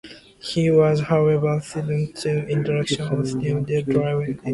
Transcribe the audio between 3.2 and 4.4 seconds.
steam-driven engines.